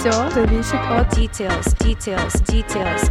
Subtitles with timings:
[0.00, 3.10] Все зависит от details, details, details.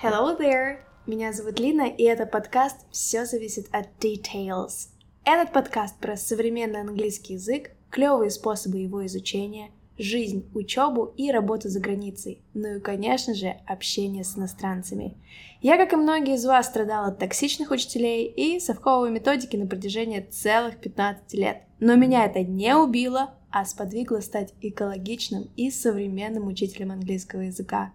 [0.00, 0.76] Hello there!
[1.08, 4.90] Меня зовут Лина, и это подкаст «Все зависит от details».
[5.24, 11.80] Этот подкаст про современный английский язык, клевые способы его изучения, жизнь, учебу и работу за
[11.80, 15.16] границей, ну и, конечно же, общение с иностранцами.
[15.60, 20.20] Я, как и многие из вас, страдала от токсичных учителей и совковой методики на протяжении
[20.20, 21.62] целых 15 лет.
[21.78, 27.92] Но меня это не убило, а сподвигло стать экологичным и современным учителем английского языка.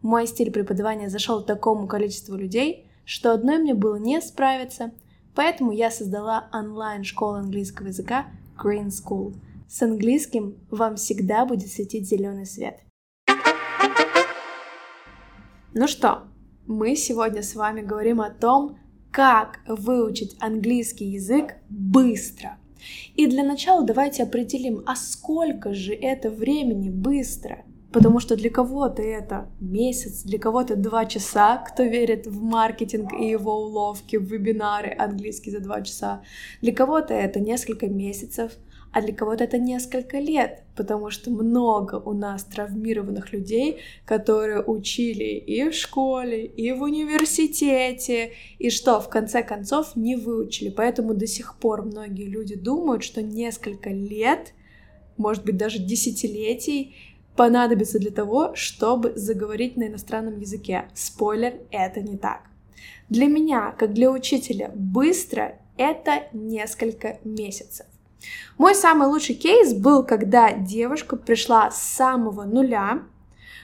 [0.00, 4.92] Мой стиль преподавания зашел такому количеству людей, что одной мне было не справиться,
[5.34, 9.34] поэтому я создала онлайн-школу английского языка Green School.
[9.72, 12.80] С английским вам всегда будет светить зеленый свет.
[15.72, 16.24] Ну что,
[16.66, 18.76] мы сегодня с вами говорим о том,
[19.10, 22.58] как выучить английский язык быстро.
[23.14, 29.02] И для начала давайте определим, а сколько же это времени быстро– Потому что для кого-то
[29.02, 34.96] это месяц, для кого-то два часа, кто верит в маркетинг и его уловки, в вебинары
[34.98, 36.22] английский за два часа.
[36.62, 38.52] Для кого-то это несколько месяцев,
[38.92, 45.24] а для кого-то это несколько лет, потому что много у нас травмированных людей, которые учили
[45.24, 50.68] и в школе, и в университете, и что в конце концов не выучили.
[50.68, 54.52] Поэтому до сих пор многие люди думают, что несколько лет,
[55.16, 56.94] может быть даже десятилетий,
[57.34, 60.84] понадобится для того, чтобы заговорить на иностранном языке.
[60.92, 62.42] Спойлер, это не так.
[63.08, 67.86] Для меня, как для учителя, быстро это несколько месяцев.
[68.58, 73.02] Мой самый лучший кейс был, когда девушка пришла с самого нуля,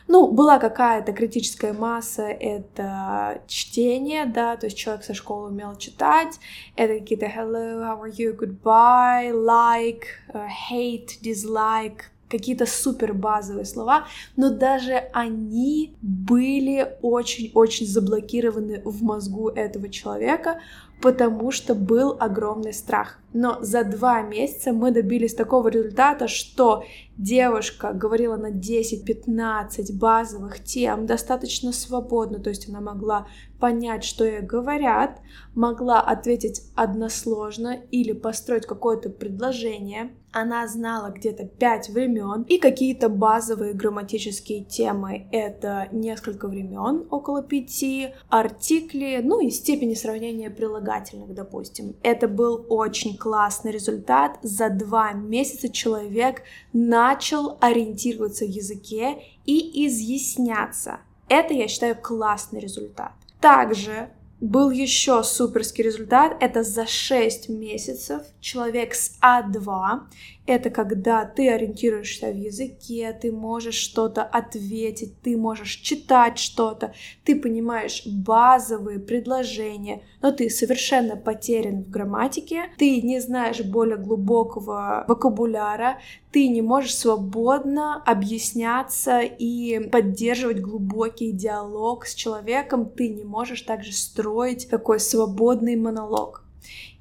[0.09, 6.41] ну, была какая-то критическая масса, это чтение, да, то есть человек со школы умел читать,
[6.77, 14.07] это какие-то hello, how are you, goodbye, like, uh, hate, dislike, какие-то супер базовые слова,
[14.37, 20.61] но даже они были очень-очень заблокированы в мозгу этого человека,
[21.01, 23.19] потому что был огромный страх.
[23.33, 26.85] Но за два месяца мы добились такого результата, что
[27.19, 33.27] девушка говорила на 10-15 базовых тем достаточно свободно, то есть она могла
[33.61, 35.21] понять, что ей говорят,
[35.55, 40.13] могла ответить односложно или построить какое-то предложение.
[40.31, 45.27] Она знала где-то пять времен и какие-то базовые грамматические темы.
[45.33, 50.88] Это несколько времен, около пяти, артикли, ну и степени сравнения прилагательных,
[51.35, 51.97] допустим.
[52.03, 54.39] Это был очень классный результат.
[54.43, 61.01] За два месяца человек начал ориентироваться в языке и изъясняться.
[61.29, 63.13] Это, я считаю, классный результат.
[63.41, 64.11] Также
[64.41, 66.37] был еще суперский результат.
[66.41, 70.01] Это за 6 месяцев человек с А2
[70.49, 76.95] это когда ты ориентируешься в языке, ты можешь что-то ответить, ты можешь читать что-то,
[77.25, 85.05] ты понимаешь базовые предложения, но ты совершенно потерян в грамматике, ты не знаешь более глубокого
[85.07, 85.99] вокабуляра,
[86.33, 93.93] ты не можешь свободно объясняться и поддерживать глубокий диалог с человеком, ты не можешь также
[93.93, 96.48] строить такой свободный монолог.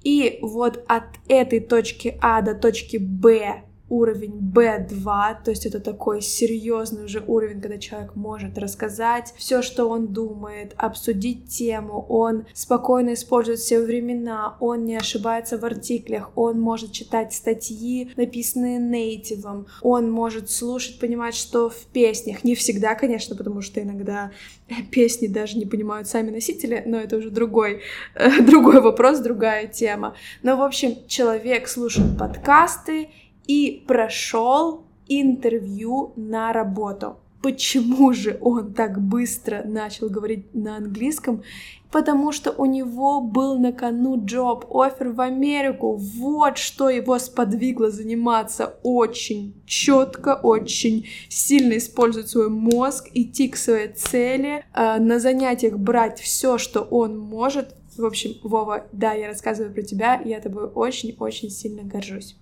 [0.08, 5.04] И вот от этой точки А до точки Б уровень B2,
[5.44, 10.74] то есть это такой серьезный уже уровень, когда человек может рассказать все, что он думает,
[10.78, 17.34] обсудить тему, он спокойно использует все времена, он не ошибается в артиклях, он может читать
[17.34, 23.82] статьи, написанные нейтивом, он может слушать, понимать, что в песнях, не всегда, конечно, потому что
[23.82, 24.32] иногда
[24.92, 27.82] песни даже не понимают сами носители, но это уже другой,
[28.42, 30.16] другой вопрос, другая тема.
[30.44, 33.10] Но, в общем, человек слушает подкасты,
[33.48, 37.18] и прошел интервью на работу.
[37.42, 41.44] Почему же он так быстро начал говорить на английском?
[41.92, 45.96] Потому что у него был на кону джоб, офер в Америку.
[45.96, 53.94] Вот что его сподвигло заниматься очень четко, очень сильно использовать свой мозг, идти к своей
[53.94, 57.76] цели, э, на занятиях брать все, что он может.
[57.96, 62.36] В общем, Вова, да, я рассказываю про тебя, я тобой очень-очень сильно горжусь.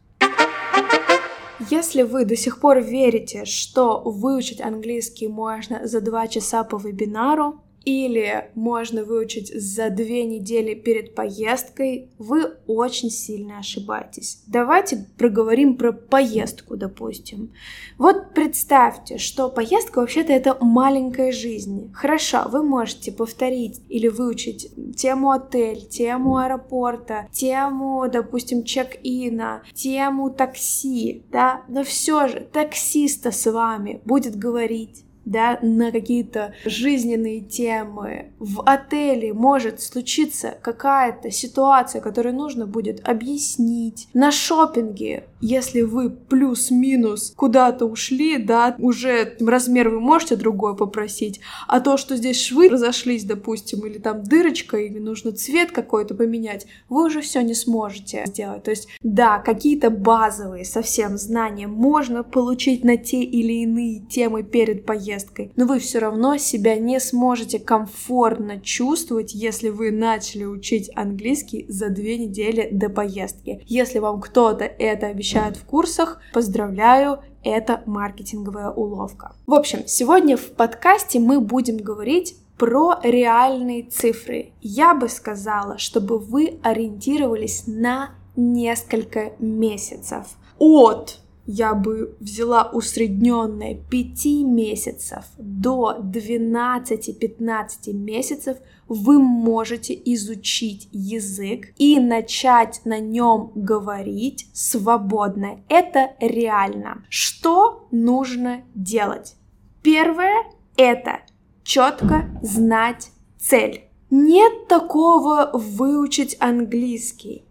[1.60, 7.62] Если вы до сих пор верите, что выучить английский можно за два часа по вебинару,
[7.86, 14.42] или можно выучить за две недели перед поездкой, вы очень сильно ошибаетесь.
[14.48, 17.54] Давайте проговорим про поездку, допустим.
[17.98, 21.92] Вот представьте, что поездка вообще-то это маленькая жизнь.
[21.94, 31.24] Хорошо, вы можете повторить или выучить тему отель, тему аэропорта, тему, допустим, чек-ина, тему такси,
[31.32, 38.32] да, но все же таксиста с вами будет говорить да, на какие-то жизненные темы.
[38.40, 44.08] В отеле может случиться какая-то ситуация, которую нужно будет объяснить.
[44.14, 51.80] На шопинге, если вы плюс-минус куда-то ушли, да, уже размер вы можете другой попросить, а
[51.80, 57.06] то, что здесь швы разошлись, допустим, или там дырочка, или нужно цвет какой-то поменять, вы
[57.06, 58.64] уже все не сможете сделать.
[58.64, 64.86] То есть, да, какие-то базовые совсем знания можно получить на те или иные темы перед
[64.86, 70.92] поездкой, поездкой, но вы все равно себя не сможете комфортно чувствовать, если вы начали учить
[70.96, 73.64] английский за две недели до поездки.
[73.66, 79.36] Если вам кто-то это обещает в курсах, поздравляю, это маркетинговая уловка.
[79.46, 84.54] В общем, сегодня в подкасте мы будем говорить про реальные цифры.
[84.62, 90.26] Я бы сказала, чтобы вы ориентировались на несколько месяцев.
[90.58, 98.58] От я бы взяла усредненное 5 месяцев до 12-15 месяцев,
[98.88, 105.62] вы можете изучить язык и начать на нем говорить свободно.
[105.70, 107.04] Это реально.
[107.10, 109.36] Что нужно делать?
[109.82, 110.44] Первое–
[110.78, 111.22] это
[111.64, 113.86] четко знать цель.
[114.10, 117.46] Нет такого выучить английский.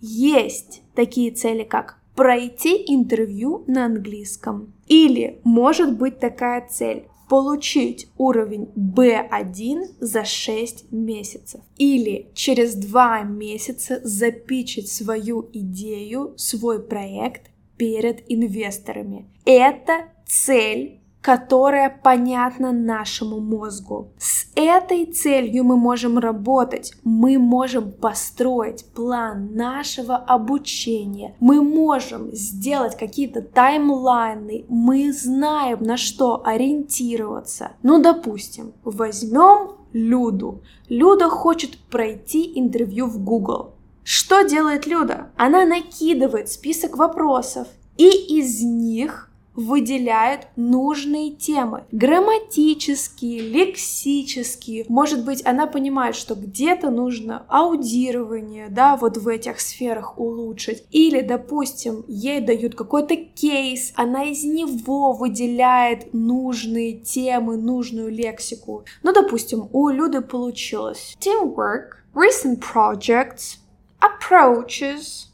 [0.00, 4.74] Есть такие цели, как пройти интервью на английском.
[4.88, 11.62] Или может быть такая цель получить уровень B1 за 6 месяцев.
[11.78, 19.24] Или через 2 месяца запичить свою идею, свой проект перед инвесторами.
[19.46, 24.12] Это цель которая понятна нашему мозгу.
[24.18, 32.96] С этой целью мы можем работать, мы можем построить план нашего обучения, мы можем сделать
[32.96, 37.72] какие-то таймлайны, мы знаем, на что ориентироваться.
[37.82, 40.62] Ну, допустим, возьмем Люду.
[40.88, 43.74] Люда хочет пройти интервью в Google.
[44.04, 45.30] Что делает Люда?
[45.36, 49.29] Она накидывает список вопросов, и из них
[49.60, 51.84] выделяет нужные темы.
[51.92, 54.86] Грамматические, лексические.
[54.88, 60.84] Может быть, она понимает, что где-то нужно аудирование, да, вот в этих сферах улучшить.
[60.90, 68.84] Или, допустим, ей дают какой-то кейс, она из него выделяет нужные темы, нужную лексику.
[69.02, 73.58] Ну, допустим, у Люды получилось teamwork, recent projects,
[74.00, 75.26] approaches,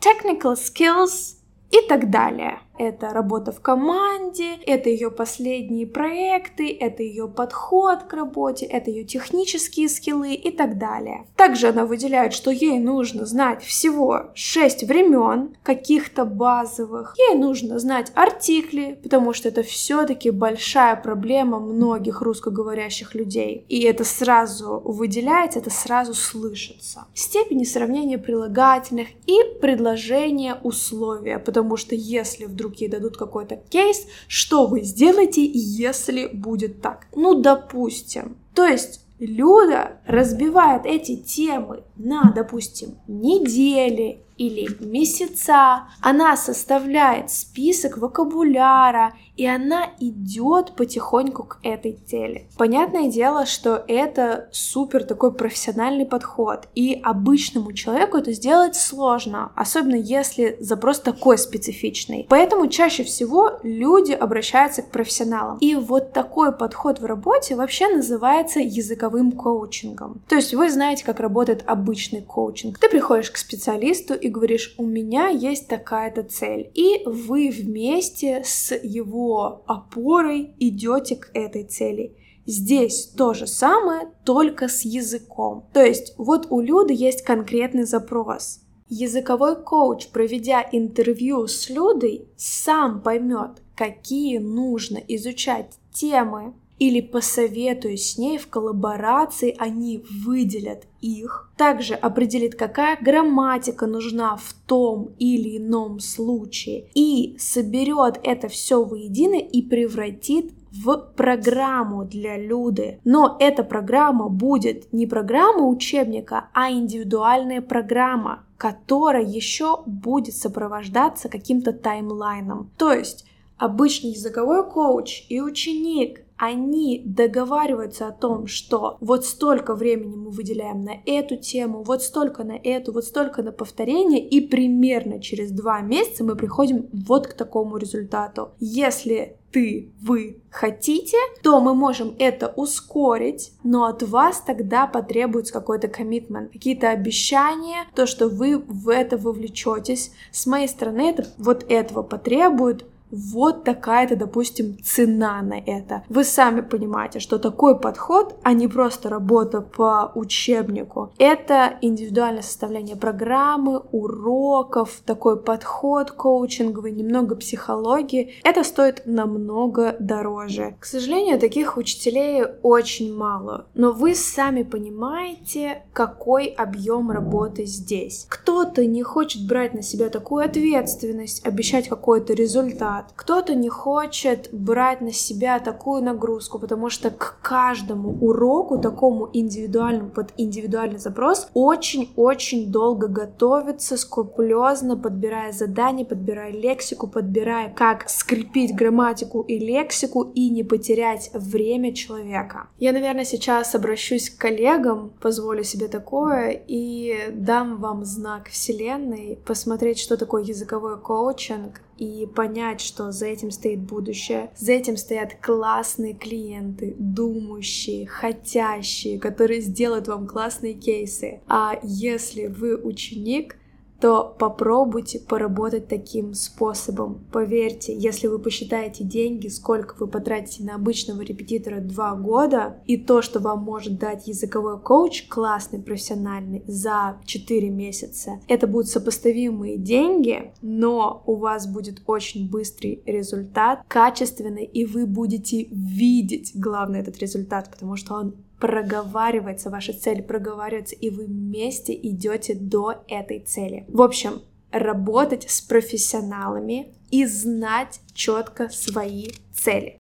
[0.00, 1.36] technical skills
[1.70, 8.12] и так далее это работа в команде, это ее последние проекты, это ее подход к
[8.12, 11.26] работе, это ее технические скиллы и так далее.
[11.36, 17.14] Также она выделяет, что ей нужно знать всего 6 времен, каких-то базовых.
[17.18, 23.64] Ей нужно знать артикли, потому что это все-таки большая проблема многих русскоговорящих людей.
[23.68, 27.06] И это сразу выделяется, это сразу слышится.
[27.14, 34.66] Степени сравнения прилагательных и предложения условия, потому что если вдруг вдруг дадут какой-то кейс, что
[34.66, 37.06] вы сделаете, если будет так?
[37.14, 38.36] Ну, допустим.
[38.54, 45.88] То есть Люда разбивает эти темы на, допустим, недели или месяца.
[46.00, 52.48] Она составляет список вокабуляра, и она идет потихоньку к этой цели.
[52.56, 59.94] Понятное дело, что это супер такой профессиональный подход, и обычному человеку это сделать сложно, особенно
[59.94, 62.26] если запрос такой специфичный.
[62.28, 65.58] Поэтому чаще всего люди обращаются к профессионалам.
[65.58, 70.20] И вот такой подход в работе вообще называется языковым коучингом.
[70.28, 72.78] То есть вы знаете, как работает обычный коучинг.
[72.78, 76.70] Ты приходишь к специалисту и говоришь, у меня есть такая-то цель.
[76.74, 82.16] И вы вместе с его опорой идете к этой цели.
[82.46, 85.68] Здесь то же самое, только с языком.
[85.72, 88.60] То есть вот у Люды есть конкретный запрос.
[88.88, 98.18] Языковой коуч, проведя интервью с Людой, сам поймет, какие нужно изучать темы, или посоветуюсь с
[98.18, 101.50] ней в коллаборации, они выделят их.
[101.56, 106.88] Также определит, какая грамматика нужна в том или ином случае.
[106.94, 113.00] И соберет это все воедино и превратит в программу для Люды.
[113.04, 121.72] Но эта программа будет не программа учебника, а индивидуальная программа, которая еще будет сопровождаться каким-то
[121.72, 122.70] таймлайном.
[122.76, 123.24] То есть
[123.56, 130.80] обычный языковой коуч и ученик они договариваются о том, что вот столько времени мы выделяем
[130.82, 135.80] на эту тему, вот столько на эту, вот столько на повторение, и примерно через два
[135.80, 138.52] месяца мы приходим вот к такому результату.
[138.60, 145.88] Если ты, вы хотите, то мы можем это ускорить, но от вас тогда потребуется какой-то
[145.88, 150.12] коммитмент, какие-то обещания, то, что вы в это вовлечетесь.
[150.30, 156.04] С моей стороны это вот этого потребует, вот такая-то, допустим, цена на это.
[156.08, 162.96] Вы сами понимаете, что такой подход, а не просто работа по учебнику, это индивидуальное составление
[162.96, 168.34] программы, уроков, такой подход коучинговый, немного психологии.
[168.44, 170.76] Это стоит намного дороже.
[170.80, 178.26] К сожалению, таких учителей очень мало, но вы сами понимаете, какой объем работы здесь.
[178.28, 183.12] Кто-то не хочет брать на себя такую ответственность, обещать какой-то результат, результат.
[183.16, 190.10] Кто-то не хочет брать на себя такую нагрузку, потому что к каждому уроку, такому индивидуальному,
[190.10, 199.42] под индивидуальный запрос, очень-очень долго готовиться, скрупулезно подбирая задания, подбирая лексику, подбирая, как скрепить грамматику
[199.42, 202.68] и лексику и не потерять время человека.
[202.78, 209.98] Я, наверное, сейчас обращусь к коллегам, позволю себе такое и дам вам знак Вселенной, посмотреть,
[209.98, 216.14] что такое языковой коучинг, и понять, что за этим стоит будущее, за этим стоят классные
[216.14, 221.40] клиенты, думающие, хотящие, которые сделают вам классные кейсы.
[221.48, 223.56] А если вы ученик,
[224.00, 227.26] то попробуйте поработать таким способом.
[227.32, 233.22] Поверьте, если вы посчитаете деньги, сколько вы потратите на обычного репетитора два года, и то,
[233.22, 240.52] что вам может дать языковой коуч, классный, профессиональный, за 4 месяца, это будут сопоставимые деньги,
[240.62, 247.70] но у вас будет очень быстрый результат, качественный, и вы будете видеть, главное, этот результат,
[247.70, 253.84] потому что он проговаривается, ваша цель проговаривается, и вы вместе идете до этой цели.
[253.88, 259.98] В общем, работать с профессионалами и знать четко свои цели.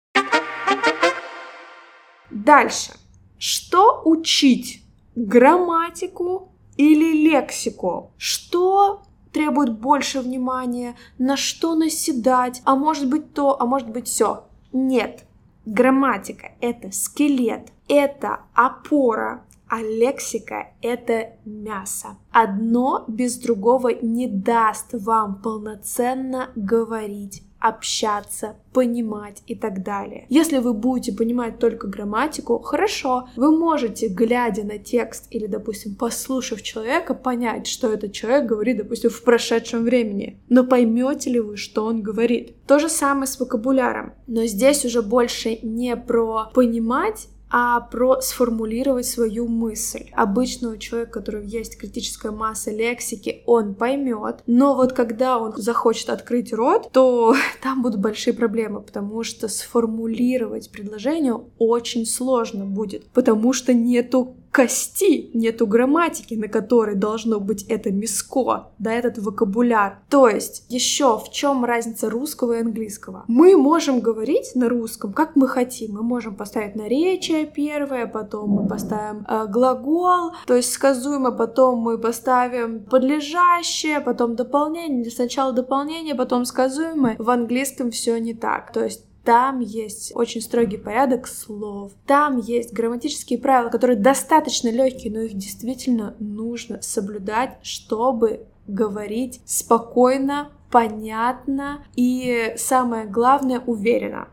[2.30, 2.92] Дальше.
[3.38, 4.82] Что учить?
[5.14, 8.12] Грамматику или лексику?
[8.16, 10.96] Что требует больше внимания?
[11.18, 12.62] На что наседать?
[12.64, 14.44] А может быть то, а может быть все?
[14.72, 15.24] Нет.
[15.66, 22.16] Грамматика— это скелет, это опора, а лексика— это мясо.
[22.30, 30.26] Одно без другого не даст вам полноценно говорить общаться, понимать и так далее.
[30.28, 36.60] Если вы будете понимать только грамматику, хорошо, вы можете, глядя на текст или, допустим, послушав
[36.60, 40.38] человека, понять, что этот человек говорит, допустим, в прошедшем времени.
[40.50, 42.54] Но поймете ли вы, что он говорит?
[42.66, 44.12] То же самое с вокабуляром.
[44.26, 50.06] Но здесь уже больше не про понимать, а про сформулировать свою мысль.
[50.10, 55.52] Обычно у человека, у которого есть критическая масса лексики, он поймет, но вот когда он
[55.56, 63.06] захочет открыть рот, то там будут большие проблемы, потому что сформулировать предложение очень сложно будет,
[63.12, 69.98] потому что нету кости, нету грамматики, на которой должно быть это миско, да, этот вокабуляр.
[70.08, 73.24] То есть, еще в чем разница русского и английского?
[73.26, 75.94] Мы можем говорить на русском, как мы хотим.
[75.94, 81.98] Мы можем поставить наречие первое, потом мы поставим э, глагол, то есть сказуемо, потом мы
[81.98, 87.16] поставим подлежащее, потом дополнение, сначала дополнение, потом сказуемое.
[87.18, 88.72] В английском все не так.
[88.72, 91.92] То есть там есть очень строгий порядок слов.
[92.06, 100.50] Там есть грамматические правила, которые достаточно легкие, но их действительно нужно соблюдать, чтобы говорить спокойно,
[100.70, 104.28] понятно и, самое главное, уверенно.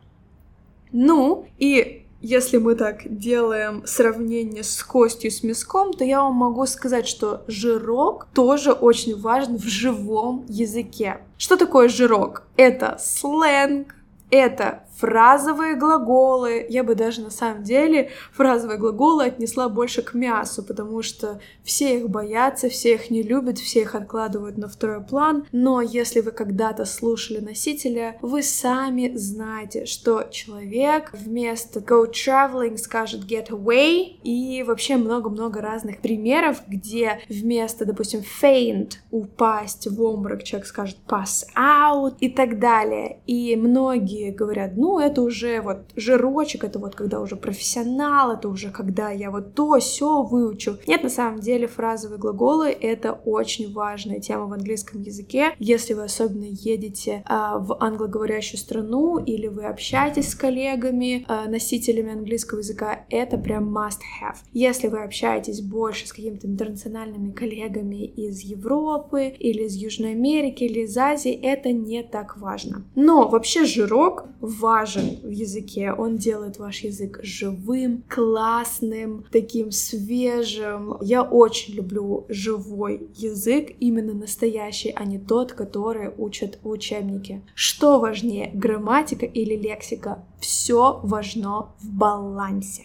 [0.91, 6.65] Ну, и если мы так делаем сравнение с костью с мяском, то я вам могу
[6.65, 11.21] сказать, что жирок тоже очень важен в живом языке.
[11.38, 12.43] Что такое жирок?
[12.57, 13.95] Это сленг,
[14.32, 16.65] это фразовые глаголы.
[16.69, 21.98] Я бы даже на самом деле фразовые глаголы отнесла больше к мясу, потому что все
[22.00, 25.45] их боятся, все их не любят, все их откладывают на второй план.
[25.51, 33.21] Но если вы когда-то слушали носителя, вы сами знаете, что человек вместо go traveling скажет
[33.21, 40.67] get away и вообще много-много разных примеров, где вместо, допустим, faint упасть в обморок человек
[40.67, 43.19] скажет pass out и так далее.
[43.27, 48.72] И многие говорят, ну, это уже вот жирочек, это вот когда уже профессионал, это уже
[48.72, 50.80] когда я вот то, все выучу.
[50.88, 55.52] Нет, на самом деле фразовые глаголы— это очень важная тема в английском языке.
[55.60, 62.14] Если вы особенно едете а, в англоговорящую страну или вы общаетесь с коллегами, а, носителями
[62.14, 64.38] английского языка, это прям must have.
[64.52, 70.82] Если вы общаетесь больше с какими-то интернациональными коллегами из Европы или из Южной Америки или
[70.82, 72.84] из Азии, это не так важно.
[72.96, 74.26] Но вообще жирок
[74.72, 75.92] важен в языке.
[75.92, 80.98] Он делает ваш язык живым, классным, таким свежим.
[81.01, 87.42] Я очень люблю живой язык, именно настоящий, а не тот, который учат в учебнике.
[87.54, 90.24] Что важнее, грамматика или лексика?
[90.40, 92.84] Все важно в балансе.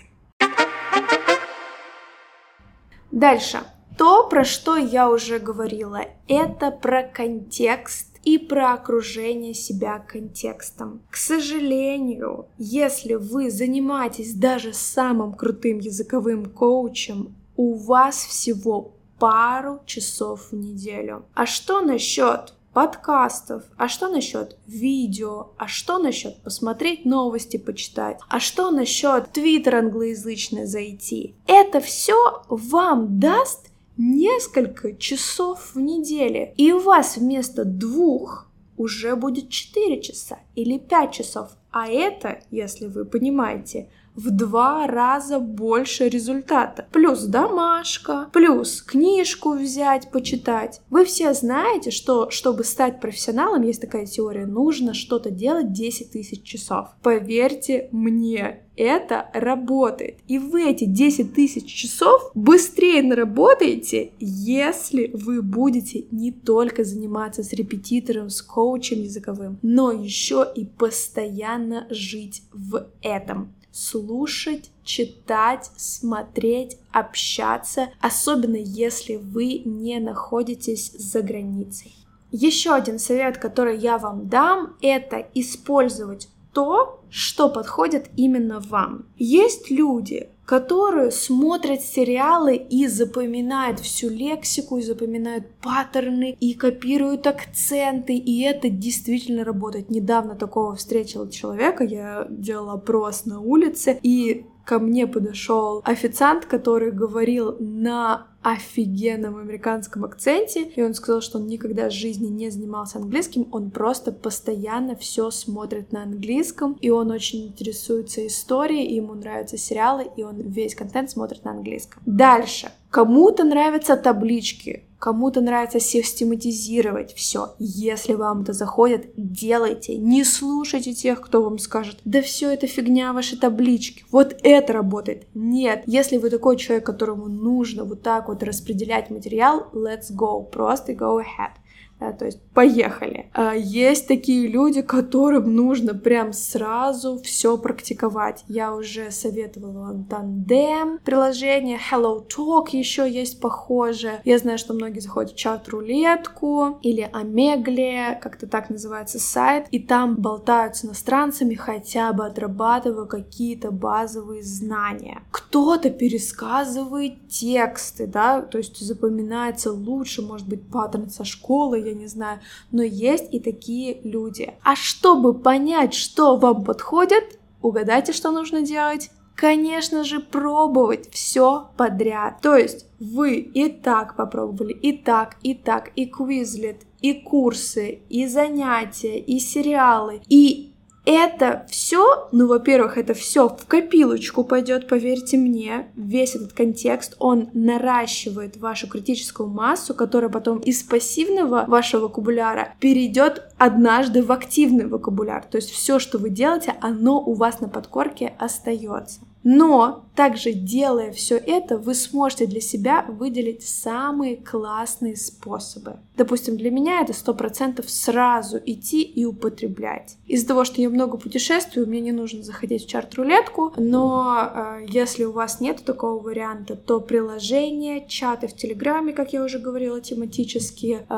[3.12, 3.60] Дальше.
[3.96, 11.00] То, про что я уже говорила, это про контекст и про окружение себя контекстом.
[11.10, 20.48] К сожалению, если вы занимаетесь даже самым крутым языковым коучем, у вас всего пару часов
[20.50, 21.24] в неделю.
[21.34, 28.40] А что насчет подкастов, а что насчет видео, а что насчет посмотреть новости, почитать, а
[28.40, 31.36] что насчет твиттер англоязычный зайти.
[31.46, 39.48] Это все вам даст несколько часов в неделю, и у вас вместо двух уже будет
[39.50, 41.50] 4 часа или 5 часов.
[41.70, 46.86] А это, если вы понимаете, в два раза больше результата.
[46.92, 50.80] Плюс домашка, плюс книжку взять, почитать.
[50.90, 56.42] Вы все знаете, что чтобы стать профессионалом, есть такая теория, нужно что-то делать 10 тысяч
[56.42, 56.88] часов.
[57.02, 60.18] Поверьте мне, это работает.
[60.28, 67.52] И вы эти 10 тысяч часов быстрее наработаете, если вы будете не только заниматься с
[67.52, 77.90] репетитором, с коучем языковым, но еще и постоянно жить в этом слушать, читать, смотреть, общаться,
[78.00, 81.94] особенно если вы не находитесь за границей.
[82.32, 89.04] Еще один совет, который я вам дам, это использовать то, что подходит именно вам.
[89.18, 98.14] Есть люди, которые смотрят сериалы и запоминают всю лексику, и запоминают паттерны, и копируют акценты,
[98.14, 99.90] и это действительно работает.
[99.90, 106.92] Недавно такого встретила человека, я делала опрос на улице, и ко мне подошел официант, который
[106.92, 112.98] говорил на офигенном американском акценте, и он сказал, что он никогда в жизни не занимался
[112.98, 119.14] английским, он просто постоянно все смотрит на английском, и он очень интересуется историей, и ему
[119.14, 122.00] нравятся сериалы, и он весь контент смотрит на английском.
[122.06, 122.70] Дальше.
[122.90, 127.54] Кому-то нравятся таблички, Кому-то нравится систематизировать все.
[127.58, 129.96] Если вам это заходит, делайте.
[129.98, 134.04] Не слушайте тех, кто вам скажет, да все это фигня, ваши таблички.
[134.10, 135.26] Вот это работает.
[135.34, 135.82] Нет.
[135.86, 140.42] Если вы такой человек, которому нужно вот так вот распределять материал, let's go.
[140.50, 141.52] Просто go ahead
[141.98, 143.30] да, то есть поехали.
[143.32, 148.44] А есть такие люди, которым нужно прям сразу все практиковать.
[148.48, 154.20] Я уже советовала вам тандем, приложение Hello Talk еще есть похоже.
[154.24, 160.16] Я знаю, что многие заходят в чат-рулетку или Омегле, как-то так называется сайт, и там
[160.16, 165.22] болтают с иностранцами, хотя бы отрабатывая какие-то базовые знания.
[165.30, 172.06] Кто-то пересказывает тексты, да, то есть запоминается лучше, может быть, паттерн со школы, я не
[172.06, 172.40] знаю,
[172.72, 174.54] но есть и такие люди.
[174.62, 179.10] А чтобы понять, что вам подходит, угадайте, что нужно делать?
[179.34, 182.40] Конечно же, пробовать все подряд.
[182.40, 188.26] То есть вы и так попробовали, и так, и так, и квизлет, и курсы, и
[188.26, 190.72] занятия, и сериалы, и
[191.06, 197.48] это все, ну, во-первых, это все в копилочку пойдет, поверьте мне, весь этот контекст, он
[197.54, 205.44] наращивает вашу критическую массу, которая потом из пассивного вашего вокабуляра перейдет однажды в активный вокабуляр.
[205.44, 209.20] То есть все, что вы делаете, оно у вас на подкорке остается.
[209.48, 215.98] Но также делая все это, вы сможете для себя выделить самые классные способы.
[216.16, 220.16] Допустим, для меня это сто процентов сразу идти и употреблять.
[220.26, 225.22] Из-за того, что я много путешествую, мне не нужно заходить в чарт-рулетку, но э, если
[225.22, 231.06] у вас нет такого варианта, то приложение, чаты в Телеграме, как я уже говорила, тематические,
[231.08, 231.14] э,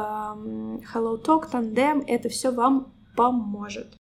[0.95, 3.98] Hello Talk, Tandem, это все вам поможет.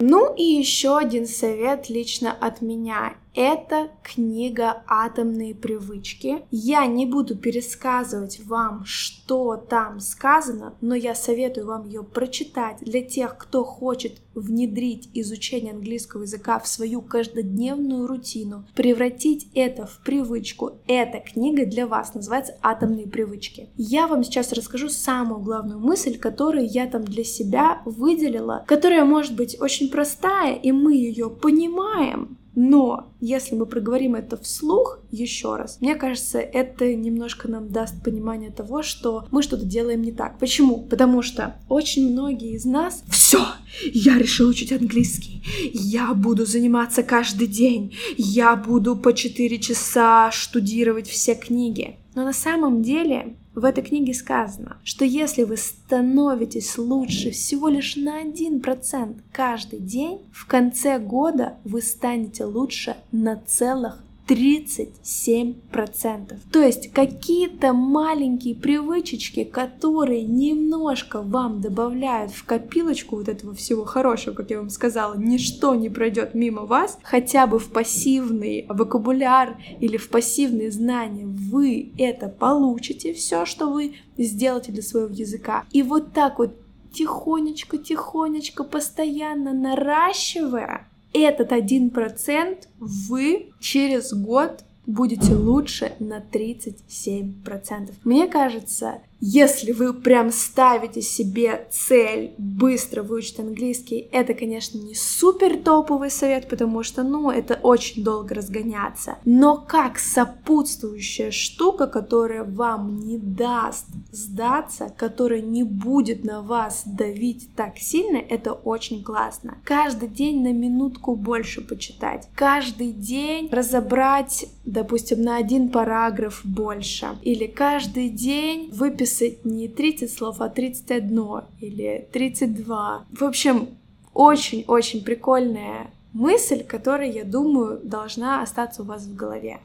[0.00, 3.16] Ну и еще один совет лично от меня.
[3.40, 6.42] Это книга «Атомные привычки».
[6.50, 13.00] Я не буду пересказывать вам, что там сказано, но я советую вам ее прочитать для
[13.00, 20.72] тех, кто хочет внедрить изучение английского языка в свою каждодневную рутину, превратить это в привычку.
[20.88, 23.68] Эта книга для вас называется «Атомные привычки».
[23.76, 29.36] Я вам сейчас расскажу самую главную мысль, которую я там для себя выделила, которая может
[29.36, 35.78] быть очень простая, и мы ее понимаем, но если мы проговорим это вслух еще раз,
[35.80, 40.40] мне кажется, это немножко нам даст понимание того, что мы что-то делаем не так.
[40.40, 40.80] Почему?
[40.80, 43.46] Потому что очень многие из нас все,
[43.92, 45.40] я решил учить английский,
[45.72, 51.94] я буду заниматься каждый день, я буду по 4 часа штудировать все книги.
[52.16, 57.96] Но на самом деле в этой книге сказано, что если вы становитесь лучше всего лишь
[57.96, 66.36] на 1% каждый день, в конце года вы станете лучше на целых 37%.
[66.52, 74.34] То есть какие-то маленькие привычечки, которые немножко вам добавляют в копилочку вот этого всего хорошего,
[74.34, 79.96] как я вам сказала, ничто не пройдет мимо вас, хотя бы в пассивный вокабуляр или
[79.96, 85.64] в пассивные знания вы это получите, все, что вы сделаете для своего языка.
[85.72, 86.54] И вот так вот
[86.92, 97.92] тихонечко-тихонечко, постоянно наращивая, этот один процент вы через год будете лучше на 37%.
[98.04, 105.58] Мне кажется, если вы прям ставите себе цель быстро выучить английский, это, конечно, не супер
[105.58, 109.18] топовый совет, потому что, ну, это очень долго разгоняться.
[109.24, 117.50] Но как сопутствующая штука, которая вам не даст сдаться, которая не будет на вас давить
[117.56, 119.58] так сильно, это очень классно.
[119.64, 122.28] Каждый день на минутку больше почитать.
[122.36, 127.08] Каждый день разобрать, допустим, на один параграф больше.
[127.22, 133.06] Или каждый день выписать выписать не 30 слов, а 31 или 32.
[133.10, 133.68] В общем,
[134.14, 139.60] очень-очень прикольная мысль, которая, я думаю, должна остаться у вас в голове.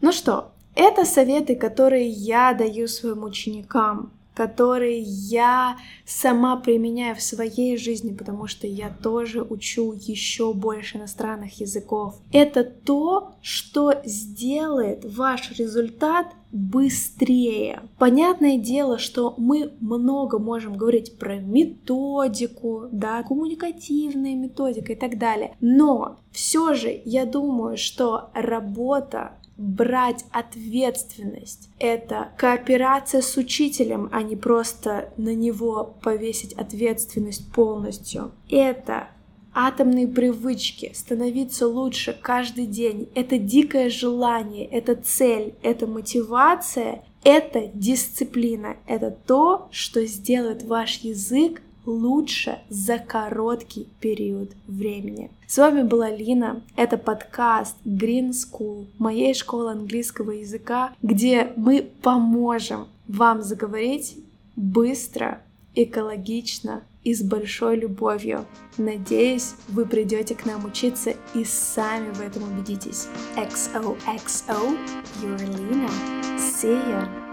[0.00, 7.76] Ну что, это советы, которые я даю своим ученикам которые я сама применяю в своей
[7.76, 12.20] жизни, потому что я тоже учу еще больше иностранных языков.
[12.32, 17.82] Это то, что сделает ваш результат быстрее.
[17.98, 25.56] Понятное дело, что мы много можем говорить про методику, да, коммуникативная методика и так далее.
[25.60, 31.70] Но все же я думаю, что работа брать ответственность.
[31.78, 38.32] Это кооперация с учителем, а не просто на него повесить ответственность полностью.
[38.50, 39.08] Это
[39.54, 43.08] атомные привычки, становиться лучше каждый день.
[43.14, 48.76] Это дикое желание, это цель, это мотивация, это дисциплина.
[48.86, 55.30] Это то, что сделает ваш язык лучше за короткий период времени.
[55.46, 56.62] С вами была Лина.
[56.76, 64.16] Это подкаст Green School, моей школы английского языка, где мы поможем вам заговорить
[64.56, 65.42] быстро,
[65.74, 68.46] экологично и с большой любовью.
[68.78, 73.08] Надеюсь, вы придете к нам учиться и сами в этом убедитесь.
[73.36, 74.78] XOXO,
[75.22, 75.90] your Lina.
[76.38, 77.23] See ya!